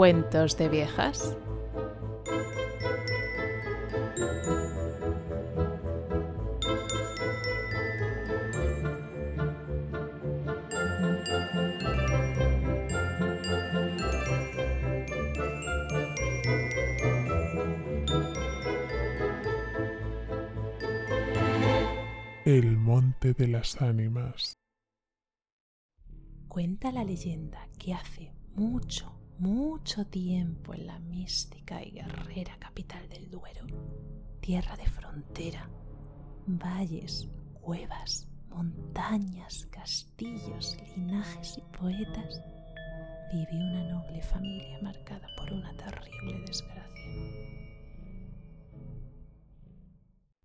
Cuentos 0.00 0.56
de 0.56 0.70
viejas. 0.70 1.36
El 22.46 22.78
Monte 22.78 23.34
de 23.34 23.48
las 23.48 23.82
Ánimas. 23.82 24.54
Cuenta 26.48 26.90
la 26.90 27.04
leyenda 27.04 27.68
que 27.78 27.92
hace 27.92 28.32
mucho, 28.54 29.19
mucho 29.40 30.04
tiempo 30.06 30.74
en 30.74 30.86
la 30.86 30.98
mística 30.98 31.82
y 31.82 31.92
guerrera 31.92 32.58
capital 32.58 33.08
del 33.08 33.30
Duero, 33.30 33.66
tierra 34.40 34.76
de 34.76 34.86
frontera, 34.86 35.70
valles, 36.46 37.26
cuevas, 37.54 38.28
montañas, 38.50 39.66
castillos, 39.70 40.76
linajes 40.94 41.56
y 41.56 41.62
poetas, 41.78 42.42
vivió 43.32 43.58
una 43.58 43.84
noble 43.84 44.20
familia 44.20 44.78
marcada 44.82 45.26
por 45.38 45.50
una 45.54 45.74
terrible 45.74 46.40
desgracia. 46.46 47.06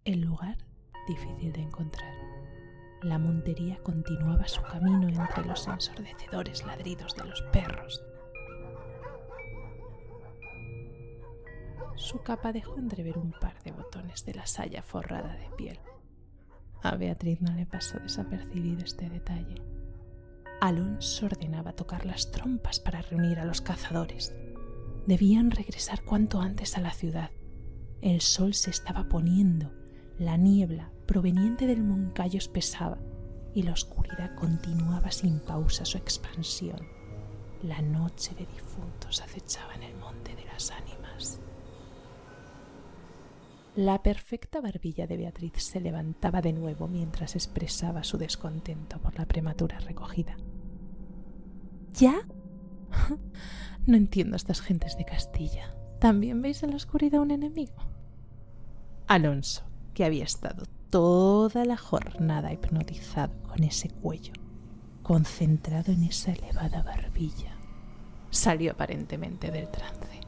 El 0.05 0.22
lugar 0.22 0.58
difícil 1.05 1.52
de 1.52 1.62
encontrar. 1.62 2.14
La 3.02 3.20
montería 3.20 3.77
continuaba 3.84 4.48
su 4.48 4.62
camino 4.62 5.10
entre 5.10 5.46
los 5.46 5.68
ensordecedores 5.68 6.66
ladridos 6.66 7.14
de 7.16 7.26
los 7.26 7.41
perros. 7.52 8.02
Su 11.96 12.21
capa 12.21 12.51
dejó 12.51 12.77
entrever 12.77 13.18
un 13.18 13.32
par 13.32 13.62
de 13.63 13.71
botones 13.71 14.26
de 14.26 14.34
la 14.34 14.46
saya 14.46 14.82
forrada 14.82 15.34
de 15.35 15.49
piel. 15.57 15.79
A 16.84 16.96
Beatriz 16.98 17.41
no 17.41 17.54
le 17.54 17.65
pasó 17.65 17.99
desapercibido 17.99 18.84
este 18.84 19.10
detalle. 19.10 19.62
Alonso 20.62 21.26
ordenaba 21.26 21.74
tocar 21.74 22.05
las 22.05 22.32
trompas 22.32 22.79
para 22.79 23.02
reunir 23.02 23.40
a 23.40 23.46
los 23.46 23.62
cazadores. 23.62 24.35
Debían 25.07 25.52
regresar 25.52 26.04
cuanto 26.04 26.41
antes 26.41 26.77
a 26.77 26.82
la 26.82 26.91
ciudad. 26.91 27.32
El 28.02 28.21
sol 28.21 28.54
se 28.54 28.71
estaba 28.71 29.07
poniendo, 29.07 29.71
la 30.18 30.37
niebla 30.37 30.91
proveniente 31.05 31.65
del 31.68 31.84
Moncayo 31.84 32.37
espesaba 32.37 32.98
y 33.54 33.63
la 33.63 33.71
oscuridad 33.71 34.35
continuaba 34.35 35.12
sin 35.12 35.40
pausa 35.40 35.85
su 35.85 35.98
expansión. 35.98 36.87
La 37.63 37.82
noche 37.82 38.35
de 38.35 38.46
difuntos 38.46 39.21
acechaba 39.21 39.74
en 39.76 39.84
el 39.84 39.96
monte 39.96 40.35
de 40.35 40.46
las 40.46 40.71
ánimas. 40.71 41.40
La 43.76 44.01
perfecta 44.01 44.62
barbilla 44.62 45.05
de 45.05 45.18
Beatriz 45.18 45.51
se 45.57 45.81
levantaba 45.81 46.41
de 46.41 46.54
nuevo 46.54 46.87
mientras 46.87 47.35
expresaba 47.35 48.05
su 48.05 48.18
descontento 48.18 48.99
por 48.99 49.18
la 49.18 49.26
prematura 49.26 49.79
recogida. 49.79 50.37
¿Ya? 51.93 52.15
No 53.87 53.98
entiendo 53.98 54.34
a 54.34 54.37
estas 54.37 54.62
gentes 54.62 54.98
de 54.98 55.05
Castilla. 55.05 55.76
¿También 55.99 56.41
veis 56.41 56.63
en 56.63 56.71
la 56.71 56.77
oscuridad 56.77 57.21
un 57.21 57.29
enemigo? 57.29 57.76
Alonso, 59.05 59.63
que 59.93 60.03
había 60.03 60.23
estado 60.23 60.65
toda 60.90 61.65
la 61.65 61.77
jornada 61.77 62.51
hipnotizado 62.51 63.43
con 63.43 63.63
ese 63.63 63.90
cuello, 63.90 64.34
concentrado 65.03 65.91
en 65.91 66.03
esa 66.03 66.31
elevada 66.31 66.81
barbilla, 66.81 67.56
salió 68.31 68.72
aparentemente 68.72 69.51
del 69.51 69.69
trance. 69.69 70.19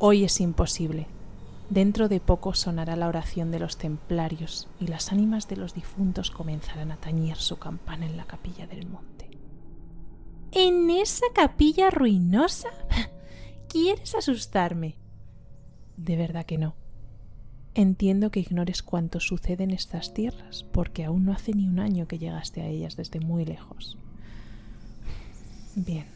Hoy 0.00 0.24
es 0.24 0.40
imposible. 0.40 1.06
Dentro 1.70 2.08
de 2.08 2.20
poco 2.20 2.54
sonará 2.54 2.94
la 2.94 3.08
oración 3.08 3.50
de 3.50 3.58
los 3.58 3.78
templarios 3.78 4.68
y 4.78 4.86
las 4.86 5.12
ánimas 5.12 5.48
de 5.48 5.56
los 5.56 5.74
difuntos 5.74 6.30
comenzarán 6.30 6.92
a 6.92 6.96
tañir 6.96 7.36
su 7.36 7.58
campana 7.58 8.06
en 8.06 8.16
la 8.16 8.26
capilla 8.26 8.66
del 8.66 8.86
monte. 8.86 9.30
¿En 10.52 10.90
esa 10.90 11.26
capilla 11.34 11.90
ruinosa? 11.90 12.68
¿Quieres 13.68 14.14
asustarme? 14.14 14.98
De 15.96 16.16
verdad 16.16 16.44
que 16.44 16.58
no. 16.58 16.74
Entiendo 17.74 18.30
que 18.30 18.40
ignores 18.40 18.82
cuánto 18.84 19.18
sucede 19.18 19.64
en 19.64 19.72
estas 19.72 20.14
tierras, 20.14 20.64
porque 20.70 21.04
aún 21.04 21.24
no 21.24 21.32
hace 21.32 21.52
ni 21.52 21.66
un 21.66 21.80
año 21.80 22.06
que 22.06 22.18
llegaste 22.18 22.62
a 22.62 22.66
ellas 22.66 22.94
desde 22.94 23.18
muy 23.18 23.44
lejos. 23.44 23.98
Bien, 25.74 26.06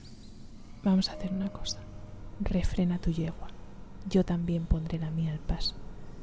vamos 0.85 1.09
a 1.09 1.15
hacer 1.15 1.33
una 1.33 1.49
cosa. 1.49 1.81
Refrena 2.39 3.01
tu 3.01 3.11
yegua. 3.11 3.58
Yo 4.09 4.25
también 4.25 4.65
pondré 4.65 4.99
la 4.99 5.11
mía 5.11 5.33
al 5.33 5.41
paso, 5.41 5.75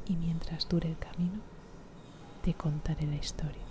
y 0.08 0.16
mientras 0.16 0.68
dure 0.68 0.88
el 0.88 0.98
camino, 0.98 1.40
te 2.42 2.54
contaré 2.54 3.06
la 3.06 3.16
historia. 3.16 3.62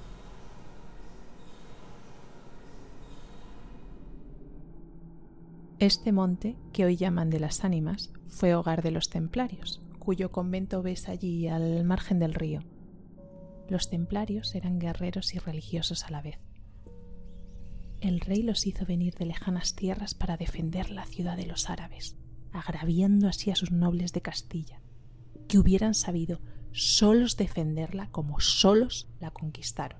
Este 5.79 6.13
monte, 6.13 6.55
que 6.71 6.85
hoy 6.85 6.95
llaman 6.95 7.29
de 7.29 7.41
las 7.41 7.65
ánimas, 7.65 8.13
fue 8.27 8.55
hogar 8.55 8.81
de 8.81 8.91
los 8.91 9.09
templarios, 9.09 9.81
cuyo 9.99 10.31
convento 10.31 10.81
ves 10.81 11.09
allí 11.09 11.49
al 11.49 11.83
margen 11.83 12.19
del 12.19 12.33
río. 12.33 12.61
Los 13.67 13.89
templarios 13.89 14.55
eran 14.55 14.79
guerreros 14.79 15.33
y 15.33 15.39
religiosos 15.39 16.05
a 16.05 16.11
la 16.11 16.21
vez. 16.21 16.39
El 17.99 18.21
rey 18.21 18.43
los 18.43 18.65
hizo 18.65 18.85
venir 18.85 19.15
de 19.15 19.25
lejanas 19.25 19.75
tierras 19.75 20.13
para 20.13 20.37
defender 20.37 20.91
la 20.91 21.05
ciudad 21.05 21.35
de 21.35 21.47
los 21.47 21.69
árabes, 21.69 22.17
agraviando 22.59 23.27
así 23.27 23.51
a 23.51 23.55
sus 23.55 23.71
nobles 23.71 24.13
de 24.13 24.21
Castilla, 24.21 24.81
que 25.47 25.57
hubieran 25.57 25.93
sabido 25.93 26.39
solos 26.71 27.37
defenderla 27.37 28.09
como 28.11 28.39
solos 28.39 29.07
la 29.19 29.31
conquistaron. 29.31 29.99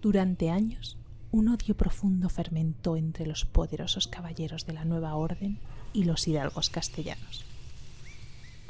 Durante 0.00 0.50
años, 0.50 0.98
un 1.30 1.48
odio 1.48 1.76
profundo 1.76 2.28
fermentó 2.28 2.96
entre 2.96 3.26
los 3.26 3.44
poderosos 3.44 4.08
caballeros 4.08 4.66
de 4.66 4.72
la 4.72 4.84
nueva 4.84 5.14
orden 5.14 5.58
y 5.92 6.04
los 6.04 6.26
hidalgos 6.26 6.70
castellanos. 6.70 7.44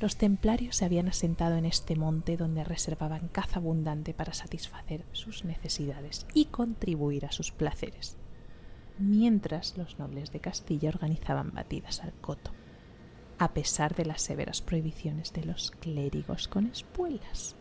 Los 0.00 0.16
templarios 0.16 0.76
se 0.76 0.84
habían 0.84 1.08
asentado 1.08 1.56
en 1.56 1.66
este 1.66 1.94
monte 1.94 2.36
donde 2.36 2.64
reservaban 2.64 3.28
caza 3.28 3.58
abundante 3.58 4.14
para 4.14 4.32
satisfacer 4.32 5.04
sus 5.12 5.44
necesidades 5.44 6.26
y 6.32 6.46
contribuir 6.46 7.26
a 7.26 7.32
sus 7.32 7.50
placeres, 7.50 8.16
mientras 8.98 9.76
los 9.76 9.98
nobles 9.98 10.32
de 10.32 10.40
Castilla 10.40 10.88
organizaban 10.88 11.52
batidas 11.52 12.00
al 12.00 12.12
coto, 12.14 12.52
a 13.40 13.54
pesar 13.54 13.94
de 13.94 14.04
las 14.04 14.20
severas 14.20 14.60
prohibiciones 14.60 15.32
de 15.32 15.44
los 15.44 15.70
clérigos 15.70 16.46
con 16.46 16.66
espuelas, 16.66 17.56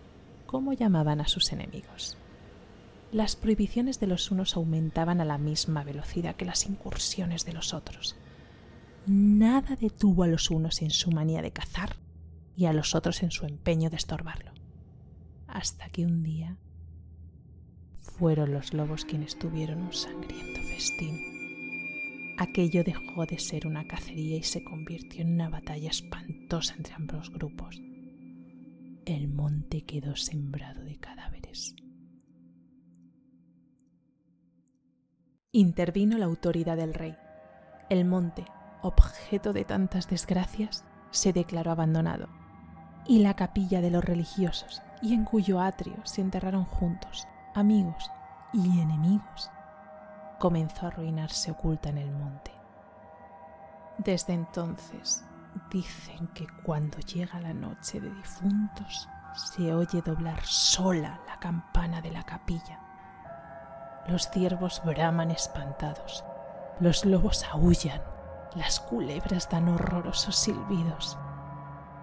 como 0.46 0.74
llamaban 0.74 1.22
a 1.22 1.28
sus 1.30 1.54
enemigos. 1.54 2.18
Las 3.14 3.38
prohibiciones 3.38 3.98
de 4.02 4.08
los 4.08 4.30
unos 4.30 4.58
aumentaban 4.58 5.22
a 5.22 5.26
la 5.26 5.38
misma 5.38 5.86
velocidad 5.86 6.36
que 6.36 6.44
las 6.44 6.66
incursiones 6.66 7.46
de 7.46 7.54
los 7.54 7.74
otros. 7.74 8.18
Nada 9.08 9.78
detuvo 9.78 10.24
a 10.24 10.28
los 10.28 10.52
unos 10.52 10.82
en 10.82 10.90
su 10.90 11.12
manía 11.12 11.42
de 11.42 11.52
cazar 11.52 11.96
y 12.58 12.66
a 12.66 12.74
los 12.74 12.94
otros 12.94 13.24
en 13.24 13.32
su 13.32 13.46
empeño 13.46 13.90
de 13.90 13.96
estorbarlo. 13.96 14.52
Hasta 15.48 15.88
que 15.88 16.06
un 16.06 16.24
día 16.24 16.58
fueron 18.02 18.52
los 18.52 18.74
lobos 18.74 19.06
quienes 19.06 19.40
tuvieron 19.40 19.82
un 19.84 19.94
sangriento 19.94 20.60
festín. 20.76 21.29
Aquello 22.42 22.86
dejó 22.86 23.26
de 23.26 23.38
ser 23.38 23.68
una 23.68 23.86
cacería 23.86 24.38
y 24.38 24.44
se 24.44 24.64
convirtió 24.64 25.24
en 25.24 25.34
una 25.34 25.50
batalla 25.50 25.90
espantosa 25.90 26.74
entre 26.78 26.94
ambos 26.94 27.30
grupos. 27.32 27.82
El 29.06 29.28
monte 29.28 29.82
quedó 29.82 30.16
sembrado 30.16 30.82
de 30.86 30.98
cadáveres. 30.98 31.76
Intervino 35.52 36.18
la 36.18 36.28
autoridad 36.28 36.78
del 36.78 36.94
rey. 36.94 37.14
El 37.90 38.06
monte, 38.06 38.46
objeto 38.84 39.52
de 39.52 39.66
tantas 39.66 40.08
desgracias, 40.08 40.86
se 41.12 41.34
declaró 41.34 41.72
abandonado 41.72 42.30
y 43.06 43.20
la 43.20 43.36
capilla 43.36 43.82
de 43.82 43.92
los 43.92 44.06
religiosos, 44.06 44.82
y 45.02 45.14
en 45.14 45.26
cuyo 45.26 45.60
atrio 45.60 45.98
se 46.06 46.22
enterraron 46.22 46.64
juntos, 46.64 47.28
amigos 47.54 48.10
y 48.54 48.80
enemigos, 48.80 49.52
comenzó 50.40 50.86
a 50.86 50.90
arruinarse 50.90 51.52
oculta 51.52 51.90
en 51.90 51.98
el 51.98 52.12
monte. 52.12 52.52
Desde 53.98 54.34
entonces 54.34 55.24
dicen 55.70 56.28
que 56.30 56.48
cuando 56.64 57.00
llega 57.00 57.40
la 57.42 57.54
noche 57.54 58.00
de 58.00 58.10
difuntos 58.10 59.10
se 59.36 59.74
oye 59.74 60.02
doblar 60.02 60.44
sola 60.44 61.20
la 61.28 61.38
campana 61.40 62.02
de 62.02 62.12
la 62.12 62.24
capilla. 62.24 62.80
Los 64.08 64.30
ciervos 64.30 64.82
braman 64.86 65.32
espantados, 65.32 66.24
los 66.80 67.06
lobos 67.06 67.44
aullan, 67.52 68.02
las 68.56 68.80
culebras 68.80 69.50
dan 69.50 69.68
horrorosos 69.70 70.36
silbidos 70.36 71.18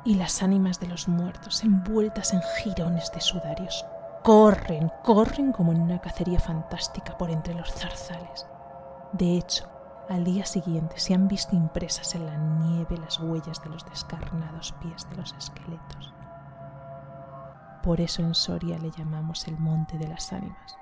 y 0.04 0.14
las 0.14 0.42
ánimas 0.42 0.78
de 0.78 0.86
los 0.86 1.08
muertos, 1.08 1.64
envueltas 1.64 2.32
en 2.32 2.40
jirones 2.58 3.10
de 3.12 3.20
sudarios, 3.20 3.84
corren, 4.26 4.90
corren 5.04 5.52
como 5.52 5.70
en 5.70 5.80
una 5.80 6.00
cacería 6.00 6.40
fantástica 6.40 7.16
por 7.16 7.30
entre 7.30 7.54
los 7.54 7.72
zarzales. 7.72 8.44
De 9.12 9.36
hecho, 9.36 9.70
Al 10.08 10.24
día 10.24 10.44
siguiente 10.46 10.98
se 10.98 11.14
han 11.14 11.26
visto 11.26 11.56
impresas 11.56 12.14
en 12.14 12.26
la 12.26 12.36
nieve 12.36 12.96
las 12.96 13.18
huellas 13.18 13.60
de 13.62 13.70
los 13.70 13.84
descarnados 13.84 14.72
pies 14.80 15.08
de 15.10 15.16
los 15.16 15.32
esqueletos. 15.32 16.14
Por 17.82 18.00
eso 18.00 18.22
en 18.22 18.34
Soria 18.34 18.78
le 18.78 18.92
llamamos 18.92 19.48
el 19.48 19.58
Monte 19.58 19.98
de 19.98 20.06
las 20.06 20.32
Ánimas 20.32 20.76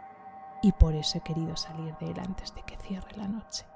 y 0.62 0.72
por 0.72 0.94
eso 0.94 1.16
he 1.16 1.20
querido 1.22 1.56
salir 1.56 1.96
de 1.98 2.10
él 2.10 2.20
antes 2.20 2.54
de 2.54 2.62
que 2.64 2.76
cierre 2.76 3.16
la 3.16 3.28
noche. 3.28 3.66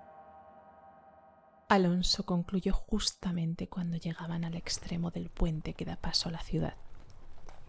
Alonso 1.70 2.26
concluyó 2.26 2.74
justamente 2.74 3.68
cuando 3.68 3.96
llegaban 3.96 4.44
al 4.44 4.54
extremo 4.54 5.10
del 5.10 5.30
puente 5.30 5.72
que 5.72 5.86
da 5.86 5.96
paso 5.96 6.28
a 6.28 6.32
la 6.32 6.40
ciudad. 6.40 6.74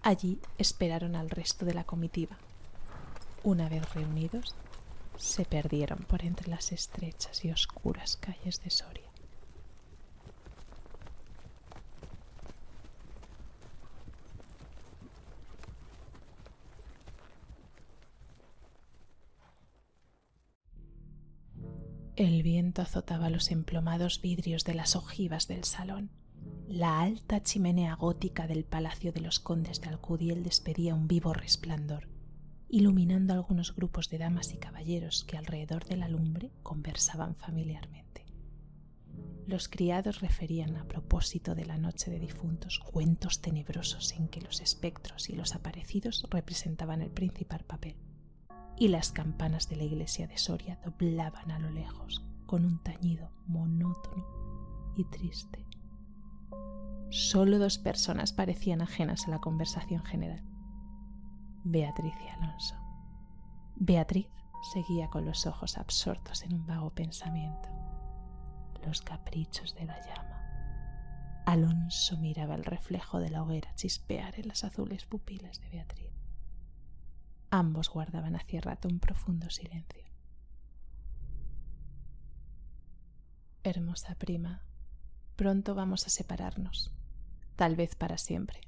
Allí 0.02 0.40
esperaron 0.58 1.16
al 1.16 1.30
resto 1.30 1.66
de 1.66 1.74
la 1.74 1.84
comitiva. 1.84 2.38
Una 3.44 3.70
vez 3.70 3.94
reunidos, 3.94 4.56
se 5.18 5.46
perdieron 5.46 6.00
por 6.00 6.24
entre 6.24 6.50
las 6.50 6.72
estrechas 6.72 7.44
y 7.44 7.52
oscuras 7.52 8.18
calles 8.18 8.62
de 8.64 8.70
Soria. 8.70 9.10
El 22.16 22.44
viento 22.44 22.82
azotaba 22.82 23.30
los 23.30 23.50
emplomados 23.50 24.20
vidrios 24.20 24.66
de 24.66 24.74
las 24.74 24.98
ojivas 24.98 25.48
del 25.48 25.64
salón. 25.64 26.10
La 26.70 27.02
alta 27.02 27.42
chimenea 27.42 27.96
gótica 27.96 28.46
del 28.46 28.64
Palacio 28.64 29.12
de 29.12 29.22
los 29.22 29.40
Condes 29.40 29.82
de 29.82 29.90
Alcudiel 29.90 30.44
despedía 30.44 30.94
un 30.94 31.08
vivo 31.08 31.34
resplandor, 31.34 32.08
iluminando 32.70 33.34
algunos 33.34 33.76
grupos 33.76 34.08
de 34.12 34.20
damas 34.20 34.54
y 34.54 34.58
caballeros 34.58 35.24
que 35.24 35.36
alrededor 35.36 35.86
de 35.86 35.98
la 35.98 36.08
lumbre 36.08 36.52
conversaban 36.62 37.36
familiarmente. 37.36 38.24
Los 39.48 39.68
criados 39.68 40.22
referían 40.22 40.78
a 40.78 40.88
propósito 40.88 41.56
de 41.56 41.66
la 41.66 41.80
noche 41.80 42.12
de 42.12 42.20
difuntos 42.20 42.78
cuentos 42.78 43.42
tenebrosos 43.42 44.12
en 44.12 44.28
que 44.28 44.42
los 44.42 44.62
espectros 44.62 45.28
y 45.32 45.34
los 45.34 45.56
aparecidos 45.56 46.28
representaban 46.30 47.02
el 47.02 47.10
principal 47.10 47.64
papel 47.64 47.96
y 48.78 48.90
las 48.90 49.12
campanas 49.12 49.70
de 49.70 49.76
la 49.76 49.86
iglesia 49.86 50.28
de 50.28 50.38
Soria 50.38 50.80
doblaban 50.86 51.50
a 51.50 51.58
lo 51.58 51.72
lejos 51.72 52.24
con 52.46 52.64
un 52.64 52.78
tañido 52.84 53.32
monótono 53.48 54.94
y 54.96 55.04
triste. 55.06 55.69
Solo 57.10 57.58
dos 57.58 57.78
personas 57.78 58.34
parecían 58.34 58.82
ajenas 58.82 59.28
a 59.28 59.32
la 59.32 59.40
conversación 59.40 60.04
general. 60.04 60.44
Beatriz 61.64 62.14
y 62.24 62.30
Alonso. 62.30 62.76
Beatriz 63.76 64.28
seguía 64.74 65.10
con 65.10 65.26
los 65.26 65.48
ojos 65.48 65.78
absortos 65.78 66.44
en 66.44 66.54
un 66.54 66.68
vago 66.68 66.92
pensamiento. 66.92 67.70
Los 68.86 69.02
caprichos 69.02 69.76
de 69.76 69.86
la 69.86 70.00
llama. 70.02 70.30
Alonso 71.46 72.18
miraba 72.18 72.56
el 72.56 72.64
reflejo 72.64 73.20
de 73.20 73.30
la 73.30 73.42
hoguera 73.42 73.74
chispear 73.76 74.40
en 74.40 74.48
las 74.48 74.64
azules 74.64 75.06
pupilas 75.06 75.60
de 75.62 75.70
Beatriz. 75.70 76.12
Ambos 77.50 77.90
guardaban 77.90 78.36
hacía 78.36 78.62
rato 78.62 78.88
un 78.88 79.00
profundo 79.00 79.50
silencio. 79.50 80.04
Hermosa 83.64 84.16
prima, 84.16 84.64
pronto 85.40 85.74
vamos 85.74 86.06
a 86.06 86.10
separarnos, 86.10 86.92
tal 87.56 87.78
vez 87.78 87.96
para 87.96 88.18
siempre. 88.18 88.60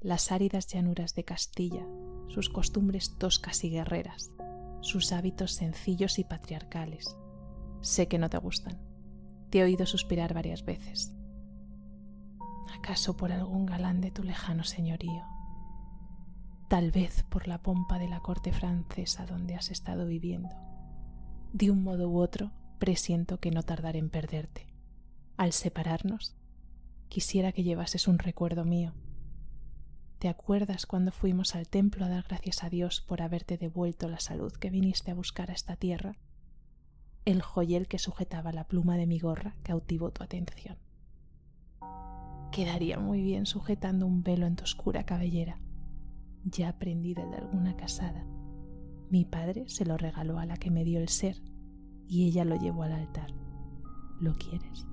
Las 0.00 0.30
áridas 0.30 0.68
llanuras 0.68 1.16
de 1.16 1.24
Castilla, 1.24 1.84
sus 2.28 2.48
costumbres 2.48 3.18
toscas 3.18 3.64
y 3.64 3.70
guerreras, 3.70 4.30
sus 4.80 5.10
hábitos 5.10 5.54
sencillos 5.54 6.20
y 6.20 6.24
patriarcales. 6.24 7.16
Sé 7.80 8.06
que 8.06 8.20
no 8.20 8.30
te 8.30 8.38
gustan. 8.38 8.80
Te 9.50 9.58
he 9.58 9.64
oído 9.64 9.84
suspirar 9.84 10.34
varias 10.34 10.64
veces. 10.64 11.16
¿Acaso 12.78 13.16
por 13.16 13.32
algún 13.32 13.66
galán 13.66 14.00
de 14.00 14.12
tu 14.12 14.22
lejano 14.22 14.62
señorío? 14.62 15.24
tal 16.68 16.92
vez 16.92 17.24
por 17.24 17.48
la 17.48 17.60
pompa 17.60 17.98
de 17.98 18.08
la 18.08 18.20
corte 18.20 18.52
francesa 18.52 19.26
donde 19.26 19.56
has 19.56 19.72
estado 19.72 20.06
viviendo. 20.06 20.56
De 21.52 21.72
un 21.72 21.82
modo 21.82 22.08
u 22.08 22.18
otro, 22.18 22.52
presiento 22.78 23.40
que 23.40 23.50
no 23.50 23.64
tardaré 23.64 23.98
en 23.98 24.10
perderte. 24.10 24.71
Al 25.36 25.52
separarnos, 25.52 26.36
quisiera 27.08 27.52
que 27.52 27.62
llevases 27.62 28.08
un 28.08 28.18
recuerdo 28.18 28.64
mío. 28.64 28.92
¿Te 30.18 30.28
acuerdas 30.28 30.86
cuando 30.86 31.10
fuimos 31.10 31.54
al 31.54 31.68
templo 31.68 32.04
a 32.04 32.08
dar 32.08 32.24
gracias 32.28 32.62
a 32.62 32.70
Dios 32.70 33.00
por 33.00 33.22
haberte 33.22 33.58
devuelto 33.58 34.08
la 34.08 34.20
salud 34.20 34.52
que 34.52 34.70
viniste 34.70 35.10
a 35.10 35.14
buscar 35.14 35.50
a 35.50 35.54
esta 35.54 35.76
tierra? 35.76 36.16
El 37.24 37.42
joyel 37.42 37.88
que 37.88 37.98
sujetaba 37.98 38.52
la 38.52 38.68
pluma 38.68 38.96
de 38.96 39.06
mi 39.06 39.18
gorra 39.18 39.56
cautivó 39.62 40.10
tu 40.10 40.22
atención. 40.22 40.78
Quedaría 42.52 42.98
muy 42.98 43.22
bien 43.22 43.46
sujetando 43.46 44.06
un 44.06 44.22
velo 44.22 44.46
en 44.46 44.56
tu 44.56 44.64
oscura 44.64 45.04
cabellera 45.04 45.58
ya 46.44 46.70
aprendida 46.70 47.24
de 47.26 47.36
alguna 47.36 47.76
casada. 47.76 48.24
Mi 49.10 49.24
padre 49.24 49.68
se 49.68 49.84
lo 49.84 49.96
regaló 49.96 50.38
a 50.38 50.46
la 50.46 50.56
que 50.56 50.70
me 50.70 50.84
dio 50.84 51.00
el 51.00 51.08
ser 51.08 51.40
y 52.08 52.26
ella 52.26 52.44
lo 52.44 52.56
llevó 52.56 52.82
al 52.82 52.92
altar. 52.92 53.32
¿Lo 54.20 54.34
quieres? 54.34 54.86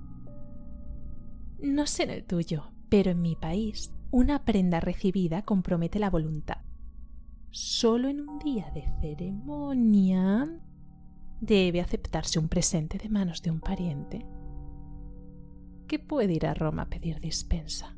No 1.62 1.88
sé 1.88 2.04
en 2.04 2.10
el 2.12 2.24
tuyo, 2.24 2.72
pero 2.88 3.12
en 3.12 3.22
mi 3.22 3.36
país 3.36 3.92
una 4.12 4.46
prenda 4.46 4.80
recibida 4.80 5.42
compromete 5.44 6.00
la 6.00 6.10
voluntad. 6.10 6.58
Solo 7.52 8.08
en 8.08 8.22
un 8.22 8.40
día 8.40 8.72
de 8.74 8.86
ceremonia 9.02 10.48
debe 11.42 11.82
aceptarse 11.82 12.40
un 12.40 12.48
presente 12.48 12.98
de 12.98 13.10
manos 13.10 13.42
de 13.42 13.52
un 13.52 13.60
pariente 13.60 14.26
que 15.88 16.00
puede 16.00 16.34
ir 16.34 16.46
a 16.46 16.54
Roma 16.54 16.84
a 16.84 16.90
pedir 16.90 17.20
dispensa. 17.20 17.98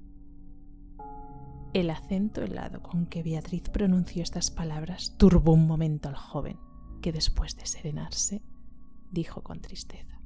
El 1.74 1.90
acento 1.90 2.42
helado 2.42 2.81
con 2.81 3.06
que 3.06 3.22
Beatriz 3.22 3.69
pronunció 3.69 4.24
estas 4.24 4.50
palabras 4.50 5.16
turbó 5.18 5.54
un 5.54 5.68
momento 5.68 6.10
al 6.10 6.16
joven, 6.16 6.58
que 7.02 7.12
después 7.12 7.56
de 7.58 7.66
serenarse, 7.66 8.42
dijo 9.12 9.44
con 9.44 9.62
tristeza. 9.62 10.22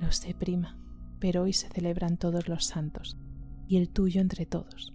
Lo 0.00 0.12
sé, 0.12 0.34
prima, 0.34 0.78
pero 1.18 1.42
hoy 1.42 1.52
se 1.52 1.68
celebran 1.68 2.16
todos 2.16 2.48
los 2.48 2.64
santos, 2.64 3.16
y 3.66 3.76
el 3.76 3.90
tuyo 3.90 4.20
entre 4.20 4.46
todos. 4.46 4.94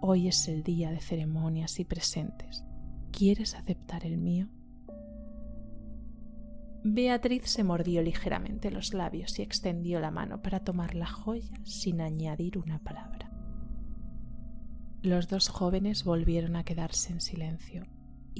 Hoy 0.00 0.28
es 0.28 0.48
el 0.48 0.62
día 0.62 0.90
de 0.90 1.00
ceremonias 1.00 1.78
y 1.80 1.84
presentes. 1.84 2.64
¿Quieres 3.12 3.54
aceptar 3.54 4.06
el 4.06 4.16
mío? 4.16 4.48
Beatriz 6.82 7.42
se 7.44 7.62
mordió 7.62 8.02
ligeramente 8.02 8.70
los 8.70 8.94
labios 8.94 9.38
y 9.38 9.42
extendió 9.42 10.00
la 10.00 10.10
mano 10.10 10.40
para 10.40 10.60
tomar 10.60 10.94
la 10.94 11.06
joya 11.06 11.60
sin 11.64 12.00
añadir 12.00 12.56
una 12.56 12.78
palabra. 12.78 13.30
Los 15.02 15.28
dos 15.28 15.48
jóvenes 15.48 16.04
volvieron 16.04 16.56
a 16.56 16.64
quedarse 16.64 17.12
en 17.12 17.20
silencio 17.20 17.86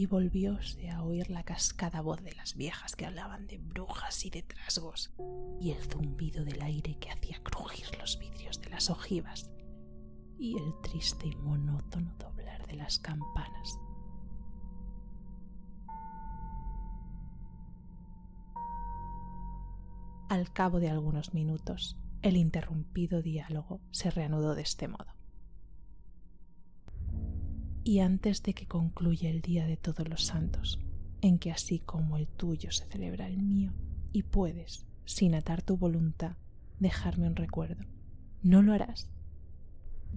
y 0.00 0.06
volvióse 0.06 0.88
a 0.88 1.02
oír 1.02 1.28
la 1.28 1.42
cascada 1.42 2.00
voz 2.00 2.22
de 2.22 2.32
las 2.32 2.56
viejas 2.56 2.96
que 2.96 3.04
hablaban 3.04 3.46
de 3.46 3.58
brujas 3.58 4.24
y 4.24 4.30
de 4.30 4.42
trasgos 4.42 5.12
y 5.60 5.72
el 5.72 5.82
zumbido 5.82 6.42
del 6.42 6.62
aire 6.62 6.96
que 6.98 7.10
hacía 7.10 7.38
crujir 7.42 7.84
los 7.98 8.18
vidrios 8.18 8.62
de 8.62 8.70
las 8.70 8.88
ojivas 8.88 9.50
y 10.38 10.56
el 10.56 10.72
triste 10.82 11.26
y 11.26 11.36
monótono 11.36 12.14
doblar 12.18 12.66
de 12.66 12.76
las 12.76 12.98
campanas. 12.98 13.78
Al 20.30 20.50
cabo 20.50 20.80
de 20.80 20.88
algunos 20.88 21.34
minutos, 21.34 21.98
el 22.22 22.38
interrumpido 22.38 23.20
diálogo 23.20 23.82
se 23.90 24.10
reanudó 24.10 24.54
de 24.54 24.62
este 24.62 24.88
modo 24.88 25.19
y 27.90 27.98
antes 27.98 28.44
de 28.44 28.54
que 28.54 28.68
concluya 28.68 29.30
el 29.30 29.40
Día 29.40 29.66
de 29.66 29.76
Todos 29.76 30.08
los 30.08 30.24
Santos, 30.24 30.78
en 31.22 31.40
que 31.40 31.50
así 31.50 31.80
como 31.80 32.18
el 32.18 32.28
tuyo 32.28 32.70
se 32.70 32.86
celebra 32.86 33.26
el 33.26 33.42
mío, 33.42 33.72
y 34.12 34.22
puedes, 34.22 34.86
sin 35.04 35.34
atar 35.34 35.60
tu 35.62 35.76
voluntad, 35.76 36.36
dejarme 36.78 37.26
un 37.26 37.34
recuerdo. 37.34 37.82
¿No 38.44 38.62
lo 38.62 38.74
harás? 38.74 39.10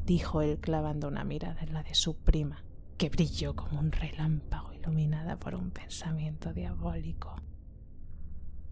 dijo 0.06 0.44
él 0.44 0.60
clavando 0.60 1.08
una 1.08 1.24
mirada 1.24 1.64
en 1.64 1.74
la 1.74 1.82
de 1.82 1.96
su 1.96 2.16
prima, 2.16 2.64
que 3.00 3.10
brilló 3.10 3.56
como 3.56 3.80
un 3.80 3.92
relámpago 3.92 4.72
iluminada 4.74 5.38
por 5.38 5.56
un 5.56 5.72
pensamiento 5.72 6.54
diabólico. 6.54 7.42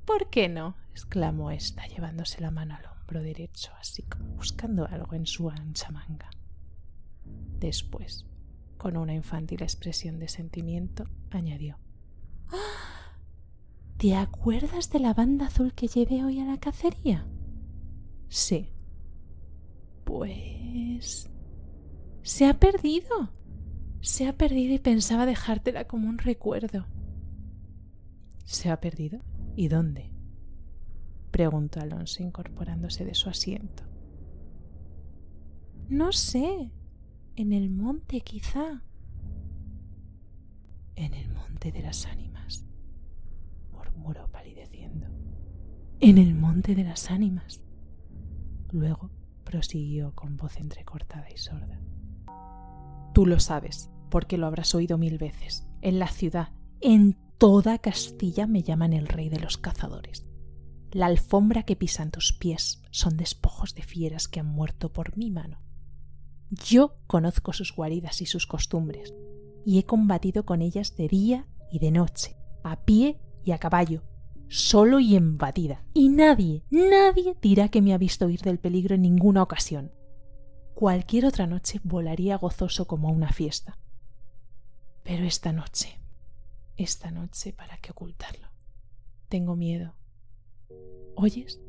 ¿Por 0.06 0.30
qué 0.30 0.48
no? 0.48 0.76
exclamó 0.92 1.50
ésta, 1.50 1.88
llevándose 1.88 2.40
la 2.40 2.52
mano 2.52 2.76
al 2.76 2.86
hombro 2.86 3.24
derecho, 3.24 3.72
así 3.80 4.04
como 4.04 4.26
buscando 4.36 4.86
algo 4.86 5.16
en 5.16 5.26
su 5.26 5.50
ancha 5.50 5.90
manga. 5.90 6.30
Después, 7.60 8.28
con 8.82 8.98
una 8.98 9.14
infantil 9.14 9.62
expresión 9.62 10.18
de 10.18 10.28
sentimiento, 10.28 11.06
añadió 11.30 11.78
¿Te 13.98 14.16
acuerdas 14.16 14.90
de 14.90 15.00
la 15.00 15.14
banda 15.14 15.46
azul 15.46 15.76
que 15.76 15.88
llevé 15.88 16.24
hoy 16.24 16.40
a 16.40 16.46
la 16.46 16.60
cacería? 16.60 17.28
Sí. 18.28 18.72
Pues... 20.04 21.30
Se 22.24 22.48
ha 22.48 22.60
perdido. 22.60 23.32
Se 24.02 24.28
ha 24.28 24.36
perdido 24.36 24.74
y 24.74 24.80
pensaba 24.80 25.28
dejártela 25.28 25.86
como 25.86 26.10
un 26.10 26.18
recuerdo. 26.18 26.88
¿Se 28.46 28.72
ha 28.72 28.82
perdido? 28.82 29.20
¿Y 29.56 29.68
dónde? 29.68 30.12
preguntó 31.30 31.82
Alonso 31.82 32.24
incorporándose 32.24 33.06
de 33.06 33.14
su 33.14 33.30
asiento. 33.30 33.84
No 35.88 36.12
sé. 36.12 36.72
En 37.42 37.54
el 37.54 37.72
monte, 37.72 38.22
quizá. 38.22 38.84
En 40.96 41.16
el 41.16 41.28
monte 41.34 41.72
de 41.72 41.82
las 41.82 42.06
ánimas, 42.06 42.68
murmuró 43.72 44.28
palideciendo. 44.32 45.08
En 46.02 46.20
el 46.20 46.36
monte 46.36 46.76
de 46.76 46.84
las 46.84 47.10
ánimas. 47.10 47.64
Luego 48.72 49.10
prosiguió 49.44 50.14
con 50.14 50.38
voz 50.38 50.58
entrecortada 50.58 51.32
y 51.34 51.38
sorda. 51.38 51.82
Tú 53.12 53.26
lo 53.26 53.40
sabes, 53.40 53.90
porque 54.12 54.38
lo 54.38 54.46
habrás 54.46 54.76
oído 54.76 55.00
mil 55.00 55.18
veces. 55.18 55.68
En 55.82 55.98
la 55.98 56.10
ciudad, 56.10 56.50
en 56.80 57.18
toda 57.40 57.80
Castilla 57.80 58.46
me 58.46 58.62
llaman 58.62 58.94
el 58.94 59.08
rey 59.08 59.30
de 59.30 59.40
los 59.40 59.58
cazadores. 59.58 60.30
La 60.92 61.08
alfombra 61.08 61.64
que 61.64 61.76
pisan 61.76 62.12
tus 62.12 62.34
pies 62.34 62.84
son 62.92 63.18
despojos 63.18 63.74
de 63.74 63.82
fieras 63.82 64.28
que 64.28 64.42
han 64.42 64.46
muerto 64.46 64.94
por 64.94 65.18
mi 65.18 65.32
mano. 65.32 65.71
Yo 66.52 66.98
conozco 67.08 67.54
sus 67.54 67.74
guaridas 67.74 68.22
y 68.22 68.26
sus 68.26 68.46
costumbres, 68.46 69.14
y 69.66 69.80
he 69.80 69.86
combatido 69.86 70.46
con 70.46 70.62
ellas 70.62 70.98
de 70.98 71.08
día 71.08 71.48
y 71.72 71.80
de 71.80 71.92
noche, 71.92 72.36
a 72.62 72.84
pie 72.84 73.22
y 73.46 73.52
a 73.52 73.58
caballo, 73.58 74.04
solo 74.50 75.00
y 75.00 75.16
en 75.16 75.38
batida. 75.38 75.86
Y 75.94 76.10
nadie, 76.10 76.66
nadie 76.70 77.38
dirá 77.42 77.70
que 77.70 77.82
me 77.82 77.94
ha 77.94 77.98
visto 77.98 78.26
huir 78.26 78.42
del 78.42 78.60
peligro 78.60 78.96
en 78.96 79.04
ninguna 79.04 79.42
ocasión. 79.42 79.94
Cualquier 80.74 81.26
otra 81.26 81.48
noche 81.48 81.80
volaría 81.86 82.36
gozoso 82.36 82.86
como 82.86 83.08
a 83.08 83.12
una 83.12 83.32
fiesta. 83.32 83.78
Pero 85.04 85.24
esta 85.24 85.54
noche, 85.54 86.02
esta 86.76 87.12
noche, 87.12 87.54
¿para 87.54 87.78
qué 87.78 87.92
ocultarlo? 87.92 88.50
Tengo 89.30 89.56
miedo. 89.56 89.96
¿Oyes? 91.16 91.62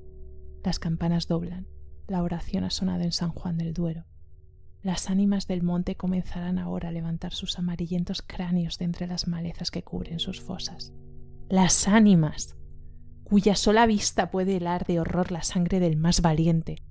Las 0.64 0.80
campanas 0.80 1.28
doblan. 1.28 1.68
La 2.08 2.20
oración 2.20 2.64
ha 2.64 2.70
sonado 2.70 3.04
en 3.04 3.12
San 3.12 3.30
Juan 3.30 3.58
del 3.58 3.74
Duero. 3.74 4.06
Las 4.82 5.10
ánimas 5.10 5.46
del 5.46 5.62
monte 5.62 5.96
comenzarán 5.96 6.58
ahora 6.58 6.88
a 6.88 6.92
levantar 6.92 7.32
sus 7.32 7.56
amarillentos 7.56 8.20
cráneos 8.20 8.78
de 8.78 8.84
entre 8.84 9.06
las 9.06 9.28
malezas 9.28 9.70
que 9.70 9.84
cubren 9.84 10.18
sus 10.18 10.40
fosas. 10.40 10.92
Las 11.48 11.86
ánimas, 11.86 12.56
cuya 13.22 13.54
sola 13.54 13.86
vista 13.86 14.32
puede 14.32 14.56
helar 14.56 14.84
de 14.84 14.98
horror 14.98 15.30
la 15.30 15.44
sangre 15.44 15.78
del 15.78 15.96
más 15.96 16.20
valiente, 16.20 16.82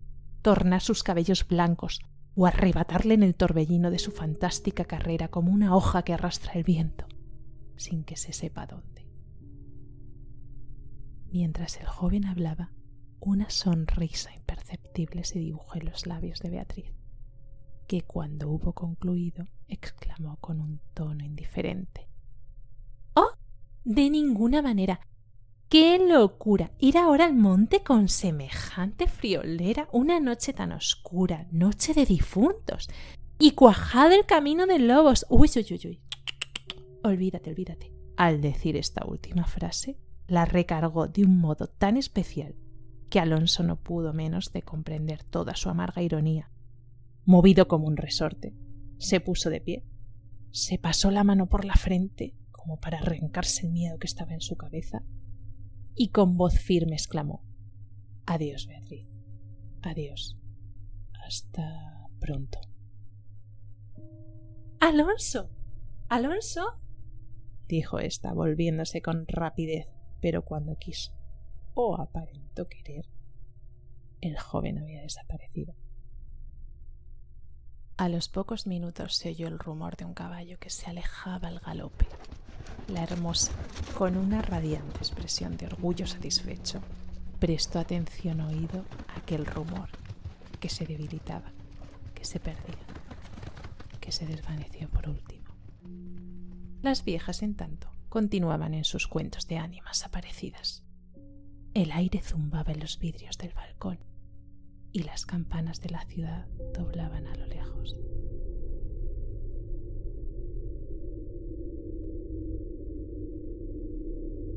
tornar 0.42 0.80
sus 0.80 1.04
cabellos 1.04 1.46
blancos 1.46 2.00
o 2.34 2.46
arrebatarle 2.46 3.14
en 3.14 3.24
el 3.24 3.36
torbellino 3.36 3.92
de 3.92 4.00
su 4.00 4.12
fantástica 4.12 4.86
carrera 4.86 5.28
como 5.28 5.52
una 5.52 5.76
hoja 5.76 6.04
que 6.04 6.14
arrastra 6.14 6.54
el 6.54 6.64
viento, 6.64 7.08
sin 7.76 8.06
que 8.06 8.16
se 8.16 8.32
sepa 8.32 8.68
dónde. 8.68 9.06
Mientras 11.30 11.78
el 11.78 11.88
joven 11.88 12.26
hablaba, 12.26 12.72
una 13.20 13.50
sonrisa 13.50 14.34
imperceptible 14.34 15.26
se 15.26 15.40
dibujó 15.40 15.78
en 15.78 15.86
los 15.86 16.06
labios 16.06 16.40
de 16.40 16.50
Beatriz 16.50 17.01
que 17.92 18.04
cuando 18.04 18.50
hubo 18.50 18.72
concluido 18.72 19.50
exclamó 19.68 20.38
con 20.38 20.62
un 20.62 20.80
tono 20.94 21.26
indiferente. 21.26 22.08
¡Oh! 23.16 23.32
De 23.84 24.10
ninguna 24.10 24.62
manera. 24.62 25.02
¡Qué 25.68 26.00
locura! 26.00 26.72
Ir 26.80 26.98
ahora 26.98 27.26
al 27.26 27.36
monte 27.36 27.84
con 27.84 28.08
semejante 28.08 29.08
friolera, 29.08 29.90
una 29.92 30.22
noche 30.22 30.54
tan 30.54 30.72
oscura, 30.72 31.48
noche 31.52 31.94
de 31.94 32.06
difuntos, 32.06 32.88
y 33.38 33.52
cuajado 33.52 34.16
el 34.16 34.26
camino 34.26 34.68
de 34.68 34.80
lobos. 34.80 35.26
Uy, 35.28 35.50
uy, 35.54 35.66
uy, 35.70 35.82
uy. 35.84 36.02
Olvídate, 37.04 37.50
olvídate. 37.50 37.92
Al 38.16 38.40
decir 38.40 38.78
esta 38.78 39.06
última 39.06 39.44
frase, 39.44 39.98
la 40.28 40.46
recargó 40.46 41.10
de 41.10 41.26
un 41.26 41.40
modo 41.40 41.68
tan 41.68 41.98
especial 41.98 42.56
que 43.10 43.20
Alonso 43.20 43.64
no 43.64 43.76
pudo 43.76 44.14
menos 44.14 44.54
de 44.54 44.62
comprender 44.62 45.26
toda 45.26 45.58
su 45.58 45.68
amarga 45.70 46.02
ironía 46.02 46.51
movido 47.32 47.68
como 47.68 47.88
un 47.88 47.98
resorte. 47.98 48.54
Se 48.98 49.20
puso 49.20 49.50
de 49.50 49.62
pie, 49.62 49.84
se 50.52 50.78
pasó 50.78 51.10
la 51.10 51.24
mano 51.24 51.48
por 51.48 51.66
la 51.66 51.76
frente 51.76 52.36
como 52.52 52.80
para 52.80 53.00
arrancarse 53.00 53.66
el 53.66 53.72
miedo 53.72 53.98
que 53.98 54.06
estaba 54.06 54.34
en 54.34 54.42
su 54.42 54.56
cabeza 54.58 55.04
y 55.96 56.10
con 56.10 56.38
voz 56.38 56.60
firme 56.60 56.94
exclamó 56.94 57.44
Adiós, 58.28 58.68
Beatriz. 58.68 59.08
Adiós. 59.82 60.38
Hasta 61.26 62.08
pronto. 62.20 62.60
Alonso. 64.80 65.50
Alonso. 66.08 66.80
dijo 67.68 68.00
ésta, 68.00 68.34
volviéndose 68.34 69.02
con 69.02 69.26
rapidez, 69.28 69.88
pero 70.22 70.44
cuando 70.44 70.78
quiso, 70.78 71.14
o 71.74 71.96
aparentó 72.00 72.68
querer, 72.68 73.06
el 74.20 74.38
joven 74.38 74.78
había 74.78 75.02
desaparecido. 75.02 75.74
A 78.02 78.10
los 78.10 78.30
pocos 78.30 78.66
minutos 78.66 79.14
se 79.14 79.30
oyó 79.30 79.48
el 79.48 79.60
rumor 79.60 79.96
de 79.96 80.06
un 80.06 80.16
caballo 80.16 80.58
que 80.58 80.72
se 80.72 80.90
alejaba 80.90 81.50
al 81.50 81.60
galope. 81.60 82.08
La 82.88 83.04
hermosa, 83.04 83.52
con 83.96 84.18
una 84.18 84.42
radiante 84.42 84.98
expresión 84.98 85.56
de 85.56 85.68
orgullo 85.68 86.08
satisfecho, 86.08 86.82
prestó 87.38 87.78
atención 87.78 88.42
oído 88.42 88.86
a 89.08 89.20
aquel 89.20 89.46
rumor 89.46 89.88
que 90.60 90.68
se 90.68 90.88
debilitaba, 90.88 91.52
que 92.16 92.26
se 92.26 92.40
perdía, 92.40 92.88
que 94.00 94.12
se 94.12 94.26
desvaneció 94.26 94.90
por 94.90 95.08
último. 95.08 95.52
Las 96.82 97.04
viejas, 97.06 97.44
en 97.44 97.54
tanto, 97.54 97.92
continuaban 98.10 98.74
en 98.74 98.84
sus 98.84 99.06
cuentos 99.06 99.48
de 99.48 99.60
ánimas 99.60 100.04
aparecidas. 100.04 100.82
El 101.76 101.92
aire 101.92 102.20
zumbaba 102.24 102.72
en 102.72 102.80
los 102.80 102.98
vidrios 102.98 103.38
del 103.38 103.54
balcón 103.54 104.00
y 104.94 105.04
las 105.04 105.26
campanas 105.26 105.82
de 105.82 105.90
la 105.90 106.04
ciudad 106.06 106.48
doblaban 106.74 107.28
a 107.28 107.36
lo 107.36 107.46
lejos. 107.46 107.98